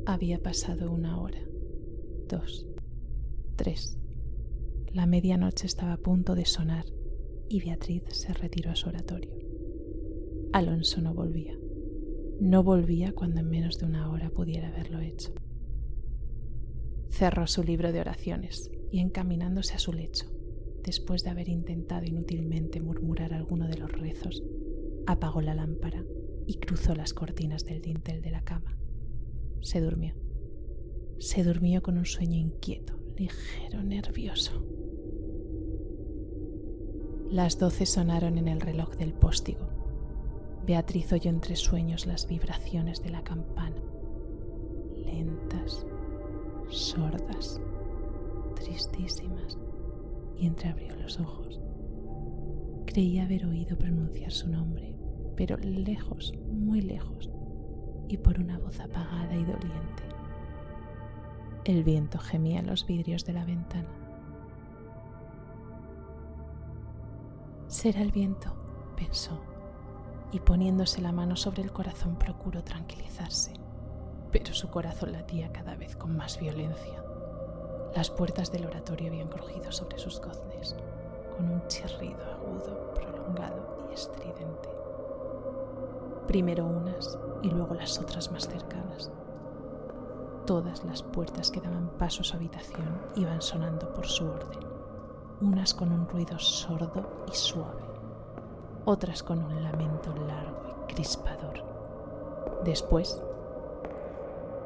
Había 0.07 0.43
pasado 0.43 0.93
una 0.93 1.19
hora, 1.19 1.41
dos, 2.29 2.67
tres. 3.57 3.97
La 4.93 5.07
medianoche 5.07 5.67
estaba 5.67 5.95
a 5.95 5.97
punto 5.97 6.35
de 6.35 6.45
sonar 6.45 6.85
y 7.49 7.63
Beatriz 7.63 8.03
se 8.11 8.35
retiró 8.35 8.71
a 8.71 8.77
su 8.77 8.91
oratorio. 8.91 9.33
Alonso 10.53 11.01
no 11.01 11.15
volvía. 11.15 11.57
No 12.39 12.63
volvía 12.63 13.15
cuando 13.15 13.41
en 13.41 13.49
menos 13.49 13.79
de 13.79 13.87
una 13.87 14.11
hora 14.11 14.29
pudiera 14.29 14.69
haberlo 14.69 15.01
hecho. 15.01 15.33
Cerró 17.09 17.47
su 17.47 17.63
libro 17.63 17.91
de 17.91 18.01
oraciones 18.01 18.71
y 18.93 19.01
encaminándose 19.01 19.73
a 19.73 19.79
su 19.79 19.95
lecho, 19.95 20.27
después 20.83 21.25
de 21.25 21.31
haber 21.31 21.49
intentado 21.49 22.05
inútilmente 22.05 22.83
murmurar 22.83 23.33
alguno 23.33 23.69
de 23.69 23.79
los 23.79 23.91
rezos, 23.91 24.43
apagó 25.07 25.41
la 25.41 25.55
lámpara 25.55 26.05
y 26.47 26.57
cruzó 26.57 26.95
las 26.95 27.15
cortinas 27.15 27.65
del 27.65 27.81
dintel 27.81 28.21
de 28.21 28.31
la 28.31 28.43
cama. 28.43 28.77
Se 29.61 29.81
durmió. 29.81 30.15
Se 31.19 31.45
durmió 31.45 31.83
con 31.83 31.99
un 31.99 32.07
sueño 32.07 32.39
inquieto, 32.39 32.95
ligero, 33.17 33.83
nervioso. 33.83 34.65
Las 37.31 37.59
doce 37.59 37.87
sonaron 37.87 38.39
en 38.39 38.49
el 38.49 38.61
reloj 38.61 38.97
del 38.97 39.13
póstigo. 39.13 39.69
Beatriz 40.67 41.13
oyó 41.13 41.31
entre 41.31 41.57
sueños 41.57 42.07
las 42.07 42.27
vibraciones 42.27 43.03
de 43.03 43.11
la 43.11 43.23
campana, 43.23 43.83
lentas, 44.97 45.87
sordas 46.69 47.61
tristísimas 48.55 49.59
y 50.37 50.47
entreabrió 50.47 50.95
los 50.97 51.21
ojos. 51.21 51.61
Creía 52.87 53.25
haber 53.25 53.47
oído 53.47 53.77
pronunciar 53.77 54.33
su 54.33 54.49
nombre, 54.49 54.97
pero 55.37 55.57
lejos, 55.59 56.33
muy 56.49 56.81
lejos, 56.81 57.31
y 58.09 58.17
por 58.19 58.39
una 58.39 58.59
voz 58.59 58.81
apagada 58.81 59.35
y 59.35 59.45
doliente. 59.45 60.03
El 61.65 61.83
viento 61.83 62.19
gemía 62.19 62.63
los 62.63 62.87
vidrios 62.87 63.25
de 63.25 63.33
la 63.33 63.45
ventana. 63.45 63.89
Será 67.69 68.03
el 68.03 68.13
viento, 68.13 68.55
pensó, 68.97 69.41
y 70.31 70.41
poniéndose 70.41 71.01
la 71.01 71.13
mano 71.13 71.37
sobre 71.37 71.63
el 71.63 71.73
corazón 71.73 72.17
procuró 72.17 72.63
tranquilizarse, 72.63 73.55
pero 74.31 74.53
su 74.53 74.69
corazón 74.69 75.13
latía 75.13 75.53
cada 75.53 75.75
vez 75.75 75.97
con 75.97 76.17
más 76.17 76.39
violencia. 76.39 77.03
Las 77.95 78.11
puertas 78.11 78.53
del 78.53 78.67
oratorio 78.67 79.09
habían 79.09 79.29
crujido 79.29 79.73
sobre 79.73 79.99
sus 79.99 80.21
goznes, 80.21 80.77
con 81.37 81.49
un 81.49 81.67
chirrido 81.69 82.23
agudo, 82.33 82.93
prolongado 82.95 83.89
y 83.91 83.95
estridente. 83.95 84.84
Primero 86.27 86.65
unas 86.65 87.19
y 87.43 87.51
luego 87.51 87.75
las 87.75 87.99
otras 87.99 88.33
más 88.33 88.49
cercanas. 88.49 89.11
Todas 90.47 90.85
las 90.85 91.03
puertas 91.03 91.51
que 91.51 91.61
daban 91.61 91.91
paso 91.99 92.23
a 92.23 92.25
su 92.25 92.37
habitación 92.37 93.01
iban 93.17 93.41
sonando 93.41 93.93
por 93.95 94.07
su 94.07 94.27
orden, 94.27 94.61
unas 95.41 95.75
con 95.75 95.93
un 95.93 96.09
ruido 96.09 96.39
sordo 96.39 97.25
y 97.31 97.35
suave, 97.35 97.83
otras 98.85 99.23
con 99.23 99.43
un 99.43 99.63
lamento 99.63 100.15
largo 100.15 100.77
y 100.83 100.93
crispador. 100.95 101.63
Después, 102.65 103.23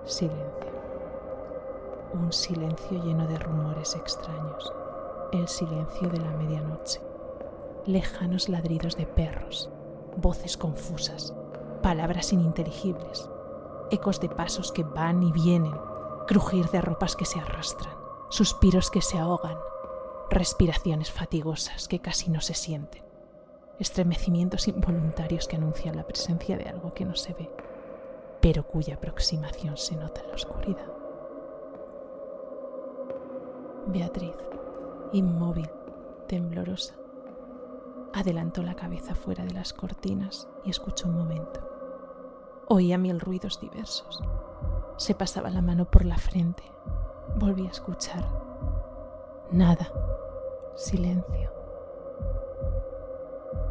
silencio. 0.05 0.73
Un 2.13 2.33
silencio 2.33 3.05
lleno 3.05 3.27
de 3.27 3.39
rumores 3.39 3.95
extraños, 3.95 4.73
el 5.33 5.47
silencio 5.47 6.09
de 6.09 6.21
la 6.21 6.31
medianoche, 6.31 7.01
lejanos 7.87 8.49
ladridos 8.49 8.97
de 8.97 9.07
perros, 9.07 9.71
voces 10.17 10.57
confusas, 10.57 11.35
palabras 11.83 12.33
ininteligibles, 12.33 13.31
ecos 13.91 14.21
de 14.21 14.29
pasos 14.29 14.73
que 14.73 14.85
van 14.85 15.23
y 15.23 15.33
vienen, 15.33 15.75
crujir 16.27 16.69
de 16.71 16.81
ropas 16.81 17.17
que 17.17 17.25
se 17.25 17.41
arrastran, 17.41 17.95
suspiros 18.29 18.91
que 18.91 19.01
se 19.01 19.19
ahogan, 19.19 19.57
respiraciones 20.31 21.11
fatigosas 21.11 21.89
que 21.89 22.01
casi 22.01 22.31
no 22.31 22.41
se 22.41 22.55
sienten, 22.55 23.03
estremecimientos 23.79 24.69
involuntarios 24.69 25.49
que 25.49 25.57
anuncian 25.57 25.97
la 25.97 26.07
presencia 26.07 26.59
de 26.59 26.69
algo 26.69 26.93
que 26.93 27.05
no 27.05 27.15
se 27.15 27.33
ve, 27.33 27.51
pero 28.41 28.67
cuya 28.67 28.97
aproximación 28.97 29.77
se 29.77 29.97
nota 29.97 30.21
en 30.21 30.29
la 30.29 30.35
oscuridad. 30.35 30.93
Beatriz, 33.87 34.37
inmóvil, 35.13 35.71
temblorosa, 36.27 36.98
adelantó 38.13 38.63
la 38.63 38.75
cabeza 38.75 39.15
fuera 39.15 39.45
de 39.45 39.53
las 39.53 39.73
cortinas 39.73 40.49
y 40.65 40.71
escuchó 40.71 41.09
un 41.09 41.17
momento. 41.17 41.61
Oía 42.69 42.99
mil 42.99 43.21
ruidos 43.21 43.61
diversos. 43.61 44.23
Se 44.97 45.15
pasaba 45.15 45.51
la 45.51 45.63
mano 45.63 45.91
por 45.91 46.05
la 46.05 46.19
frente. 46.19 46.63
Volví 47.37 47.67
a 47.67 47.71
escuchar. 47.71 48.25
Nada. 49.51 49.91
Silencio. 50.77 51.53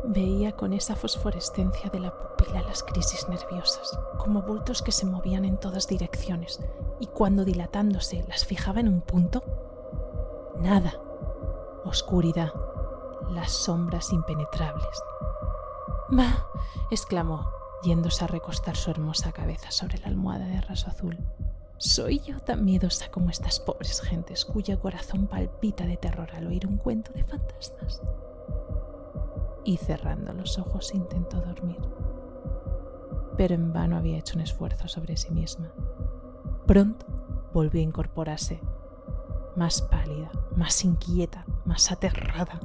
Veía 0.06 0.54
con 0.54 0.74
esa 0.74 0.96
fosforescencia 0.96 1.90
de 1.90 2.00
la 2.00 2.18
pupila 2.18 2.62
las 2.62 2.82
crisis 2.82 3.28
nerviosas, 3.28 4.00
como 4.18 4.42
bultos 4.42 4.82
que 4.82 4.92
se 4.92 5.06
movían 5.06 5.44
en 5.44 5.58
todas 5.58 5.88
direcciones, 5.88 6.62
y 7.00 7.08
cuando 7.08 7.44
dilatándose 7.44 8.24
las 8.28 8.46
fijaba 8.46 8.80
en 8.80 8.88
un 8.88 9.02
punto, 9.02 9.44
Nada. 10.62 11.00
Oscuridad. 11.86 12.52
Las 13.30 13.52
sombras 13.52 14.14
impenetrables. 14.14 15.04
¡Bah! 16.10 16.48
exclamó, 16.90 17.50
yéndose 17.84 18.24
a 18.24 18.28
recostar 18.28 18.76
su 18.76 18.92
hermosa 18.92 19.32
cabeza 19.32 19.72
sobre 19.72 19.98
la 20.00 20.08
almohada 20.08 20.46
de 20.46 20.62
raso 20.62 20.90
azul. 20.90 21.18
¿Soy 21.78 22.20
yo 22.20 22.40
tan 22.40 22.66
miedosa 22.66 23.12
como 23.12 23.30
estas 23.30 23.60
pobres 23.60 24.02
gentes 24.02 24.46
cuyo 24.46 24.80
corazón 24.80 25.28
palpita 25.28 25.86
de 25.86 25.98
terror 25.98 26.30
al 26.34 26.48
oír 26.48 26.66
un 26.66 26.78
cuento 26.78 27.12
de 27.14 27.24
fantasmas? 27.24 28.02
Y 29.64 29.78
cerrando 29.78 30.34
los 30.34 30.58
ojos 30.58 30.94
intentó 30.96 31.40
dormir. 31.42 31.82
Pero 33.38 33.54
en 33.54 33.74
vano 33.74 33.98
había 33.98 34.18
hecho 34.18 34.36
un 34.36 34.42
esfuerzo 34.42 34.88
sobre 34.88 35.18
sí 35.18 35.30
misma. 35.32 35.72
Pronto 36.66 37.06
volvió 37.54 37.82
a 37.82 37.84
incorporarse 37.84 38.60
más 39.56 39.82
pálida, 39.82 40.32
más 40.56 40.84
inquieta, 40.84 41.46
más 41.66 41.92
aterrada. 41.92 42.60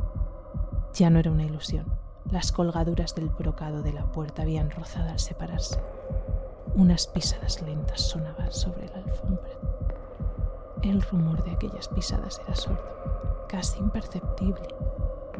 Ya 0.94 1.08
no 1.08 1.18
era 1.18 1.30
una 1.30 1.44
ilusión. 1.44 1.86
Las 2.30 2.52
colgaduras 2.52 3.14
del 3.14 3.30
brocado 3.30 3.82
de 3.82 3.94
la 3.94 4.04
puerta 4.12 4.42
habían 4.42 4.70
rozado 4.70 5.08
al 5.08 5.18
separarse. 5.18 5.80
Unas 6.74 7.06
pisadas 7.06 7.62
lentas 7.62 8.02
sonaban 8.02 8.52
sobre 8.52 8.88
la 8.88 8.96
alfombra. 8.96 9.52
El 10.82 11.00
rumor 11.00 11.42
de 11.44 11.52
aquellas 11.52 11.88
pisadas 11.88 12.40
era 12.44 12.54
sordo, 12.54 13.46
casi 13.48 13.78
imperceptible, 13.78 14.68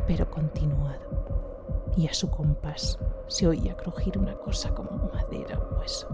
pero 0.07 0.31
continuado. 0.31 1.93
Y 1.97 2.09
a 2.09 2.15
su 2.15 2.31
compás 2.31 2.99
se 3.27 3.47
oía 3.47 3.77
crujir 3.77 4.17
una 4.19 4.35
cosa 4.37 4.75
como 4.75 5.11
madera 5.13 5.59
o 5.59 5.79
hueso. 5.79 6.09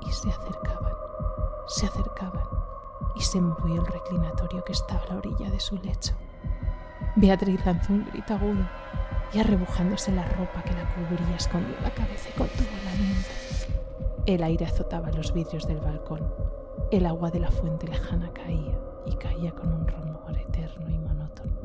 Y 0.00 0.12
se 0.12 0.30
acercaban, 0.30 0.94
se 1.66 1.86
acercaban 1.86 2.46
y 3.16 3.20
se 3.20 3.40
movió 3.40 3.82
el 3.82 3.86
reclinatorio 3.86 4.64
que 4.64 4.72
estaba 4.72 5.02
a 5.02 5.08
la 5.08 5.16
orilla 5.16 5.50
de 5.50 5.60
su 5.60 5.76
lecho. 5.76 6.14
Beatriz 7.18 7.64
lanzó 7.64 7.94
un 7.94 8.04
grito 8.04 8.34
agudo 8.34 8.68
y 9.32 9.38
arrebujándose 9.38 10.12
la 10.12 10.26
ropa 10.26 10.62
que 10.62 10.74
la 10.74 10.84
cubría 10.94 11.36
escondió 11.36 11.74
la 11.82 11.90
cabeza 11.90 12.28
y 12.28 12.38
contuvo 12.38 12.68
el 12.82 12.88
aliento. 12.88 13.28
El 14.26 14.42
aire 14.42 14.66
azotaba 14.66 15.10
los 15.12 15.32
vidrios 15.32 15.66
del 15.66 15.80
balcón. 15.80 16.30
El 16.90 17.06
agua 17.06 17.30
de 17.30 17.40
la 17.40 17.50
fuente 17.50 17.86
lejana 17.86 18.30
caía 18.34 18.78
y 19.06 19.16
caía 19.16 19.52
con 19.52 19.72
un 19.72 19.88
rumor 19.88 20.36
eterno 20.36 20.90
y 20.90 20.98
monótono. 20.98 21.56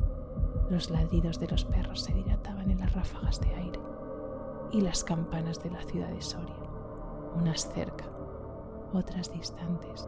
Los 0.69 0.89
ladridos 0.89 1.37
de 1.37 1.47
los 1.49 1.65
perros 1.65 2.01
se 2.01 2.13
dilataban 2.13 2.71
en 2.71 2.79
las 2.79 2.93
ráfagas 2.93 3.41
de 3.41 3.53
aire 3.53 3.79
y 4.71 4.79
las 4.79 5.03
campanas 5.03 5.61
de 5.61 5.69
la 5.69 5.81
ciudad 5.81 6.07
de 6.07 6.21
Soria, 6.21 6.55
unas 7.35 7.69
cerca, 7.73 8.05
otras 8.93 9.33
distantes, 9.33 10.07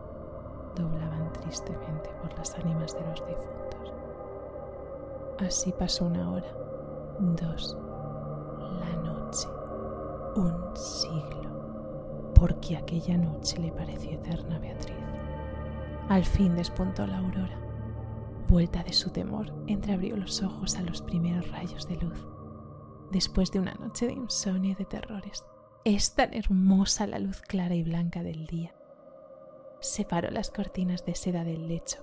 doblaban 0.74 1.34
tristemente 1.34 2.10
por 2.22 2.34
las 2.38 2.56
ánimas 2.56 2.94
de 2.94 3.02
los 3.02 3.28
difuntos. 3.28 4.03
Así 5.40 5.74
pasó 5.78 6.06
una 6.06 6.32
hora, 6.32 6.52
dos, 7.20 7.78
la 8.80 8.96
noche, 8.98 9.48
un 10.36 10.76
siglo, 10.76 12.34
porque 12.36 12.78
aquella 12.78 13.18
noche 13.18 13.60
le 13.60 13.72
pareció 13.72 14.12
eterna 14.12 14.58
a 14.58 14.60
Beatriz. 14.60 14.96
Al 16.10 16.24
fin 16.24 16.56
despuntó 16.56 17.08
la 17.08 17.18
aurora. 17.18 17.60
Vuelta 18.48 18.84
de 18.84 18.94
su 18.94 19.10
temor, 19.10 19.54
entreabrió 19.68 20.16
los 20.16 20.44
ojos 20.44 20.76
a 20.76 20.82
los 20.82 21.02
primeros 21.02 21.50
rayos 21.52 21.88
de 21.88 21.96
luz. 21.96 22.28
Después 23.12 23.52
de 23.52 23.60
una 23.60 23.74
noche 23.74 24.08
de 24.08 24.14
insomnio 24.14 24.72
y 24.72 24.76
de 24.76 24.86
terrores, 24.86 25.46
es 25.86 26.14
tan 26.14 26.34
hermosa 26.34 27.08
la 27.08 27.20
luz 27.20 27.42
clara 27.42 27.76
y 27.76 27.84
blanca 27.84 28.24
del 28.24 28.46
día 28.46 28.74
separó 29.84 30.32
las 30.32 30.50
cortinas 30.50 31.06
de 31.06 31.16
seda 31.16 31.44
del 31.44 31.68
lecho. 31.68 32.00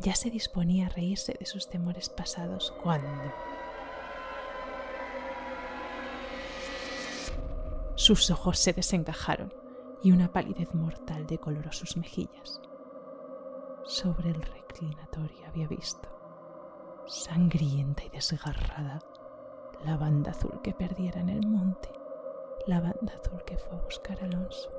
Ya 0.00 0.14
se 0.14 0.30
disponía 0.30 0.86
a 0.86 0.90
reírse 0.90 1.34
de 1.38 1.46
sus 1.46 1.68
temores 1.68 2.08
pasados 2.08 2.72
cuando... 2.82 3.32
Sus 7.96 8.30
ojos 8.30 8.58
se 8.58 8.72
desencajaron 8.72 9.52
y 10.02 10.12
una 10.12 10.32
palidez 10.32 10.72
mortal 10.72 11.26
decoloró 11.26 11.72
sus 11.72 11.96
mejillas. 11.96 12.60
Sobre 13.84 14.30
el 14.30 14.40
reclinatorio 14.40 15.46
había 15.48 15.66
visto, 15.66 16.08
sangrienta 17.06 18.04
y 18.04 18.10
desgarrada, 18.10 19.00
la 19.84 19.96
banda 19.96 20.30
azul 20.30 20.60
que 20.62 20.74
perdiera 20.74 21.20
en 21.20 21.30
el 21.30 21.46
monte, 21.46 21.90
la 22.66 22.80
banda 22.80 23.14
azul 23.20 23.42
que 23.44 23.58
fue 23.58 23.76
a 23.76 23.82
buscar 23.82 24.20
a 24.20 24.26
Alonso. 24.26 24.77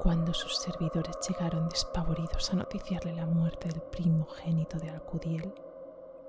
Cuando 0.00 0.32
sus 0.32 0.56
servidores 0.56 1.18
llegaron 1.28 1.68
despavoridos 1.68 2.50
a 2.52 2.56
noticiarle 2.56 3.12
la 3.14 3.26
muerte 3.26 3.68
del 3.68 3.82
primogénito 3.82 4.78
de 4.78 4.88
Alcudiel, 4.88 5.54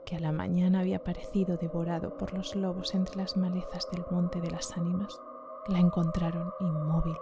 que 0.06 0.18
a 0.18 0.20
la 0.20 0.34
mañana 0.34 0.82
había 0.82 1.06
parecido 1.06 1.56
devorado 1.56 2.18
por 2.18 2.34
los 2.34 2.54
lobos 2.54 2.94
entre 2.96 3.16
las 3.16 3.38
malezas 3.38 3.90
del 3.90 4.04
monte 4.12 4.42
de 4.42 4.52
las 4.52 4.76
ánimas, 4.76 5.22
la 5.70 5.80
encontraron 5.80 6.52
inmóvil, 6.60 7.16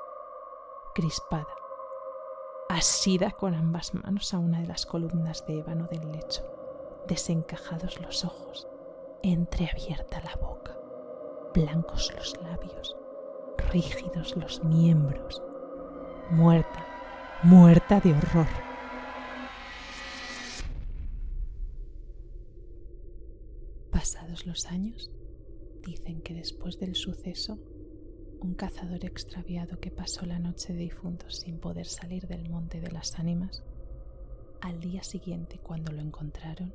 crispada, 0.95 1.55
asida 2.67 3.29
con 3.29 3.53
ambas 3.53 3.93
manos 3.93 4.33
a 4.33 4.39
una 4.39 4.61
de 4.61 4.67
las 4.67 4.87
columnas 4.87 5.45
de 5.45 5.59
ébano 5.59 5.85
del 5.85 6.11
lecho, 6.11 6.41
desencajados 7.07 8.01
los 8.01 8.25
ojos, 8.25 8.67
entreabierta 9.21 10.19
la 10.21 10.35
boca, 10.37 10.75
blancos 11.53 12.11
los 12.15 12.41
labios, 12.41 12.97
rígidos 13.71 14.35
los 14.35 14.63
miembros, 14.63 15.43
muerta, 16.31 16.85
muerta 17.43 17.99
de 17.99 18.13
horror. 18.13 18.47
Pasados 23.91 24.45
los 24.45 24.65
años, 24.67 25.11
dicen 25.83 26.21
que 26.21 26.33
después 26.33 26.79
del 26.79 26.95
suceso, 26.95 27.57
un 28.41 28.53
cazador 28.53 29.03
extraviado 29.03 29.79
que 29.79 29.91
pasó 29.91 30.25
la 30.25 30.39
noche 30.39 30.73
de 30.73 30.79
difuntos 30.79 31.37
sin 31.37 31.59
poder 31.59 31.87
salir 31.87 32.27
del 32.27 32.49
monte 32.49 32.79
de 32.79 32.91
las 32.91 33.17
ánimas, 33.17 33.63
al 34.61 34.79
día 34.79 35.03
siguiente 35.03 35.57
cuando 35.57 35.91
lo 35.91 36.01
encontraron, 36.01 36.73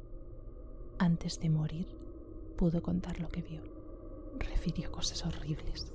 antes 0.98 1.38
de 1.38 1.50
morir, 1.50 1.86
pudo 2.56 2.82
contar 2.82 3.20
lo 3.20 3.28
que 3.28 3.42
vio. 3.42 3.62
Refirió 4.38 4.90
cosas 4.90 5.24
horribles, 5.24 5.92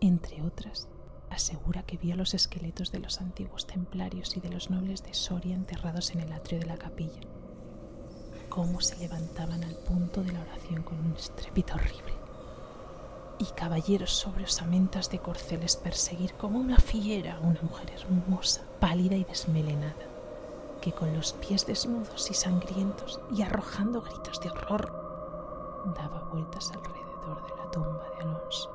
entre 0.00 0.42
otras 0.42 0.88
asegura 1.34 1.82
que 1.82 1.96
vio 1.96 2.16
los 2.16 2.34
esqueletos 2.34 2.92
de 2.92 3.00
los 3.00 3.20
antiguos 3.20 3.66
templarios 3.66 4.36
y 4.36 4.40
de 4.40 4.50
los 4.50 4.70
nobles 4.70 5.02
de 5.02 5.14
Soria 5.14 5.54
enterrados 5.54 6.10
en 6.12 6.20
el 6.20 6.32
atrio 6.32 6.58
de 6.60 6.66
la 6.66 6.76
capilla, 6.76 7.20
cómo 8.48 8.80
se 8.80 8.96
levantaban 8.96 9.64
al 9.64 9.74
punto 9.74 10.22
de 10.22 10.32
la 10.32 10.40
oración 10.40 10.82
con 10.82 10.98
un 10.98 11.16
estrépito 11.16 11.74
horrible, 11.74 12.14
y 13.38 13.46
caballeros 13.46 14.12
sobre 14.12 14.44
osamentas 14.44 15.10
de 15.10 15.18
corceles 15.18 15.76
perseguir 15.76 16.34
como 16.34 16.58
una 16.58 16.78
fiera 16.78 17.36
a 17.36 17.40
una 17.40 17.60
mujer 17.62 17.90
hermosa, 17.90 18.62
pálida 18.80 19.16
y 19.16 19.24
desmelenada, 19.24 20.06
que 20.80 20.92
con 20.92 21.14
los 21.14 21.32
pies 21.32 21.66
desnudos 21.66 22.30
y 22.30 22.34
sangrientos 22.34 23.20
y 23.34 23.42
arrojando 23.42 24.02
gritos 24.02 24.40
de 24.40 24.50
horror, 24.50 25.04
daba 25.96 26.28
vueltas 26.32 26.70
alrededor 26.70 27.42
de 27.42 27.56
la 27.56 27.70
tumba 27.70 28.04
de 28.16 28.22
Alonso. 28.22 28.73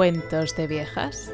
Cuentos 0.00 0.56
de 0.56 0.66
viejas. 0.66 1.30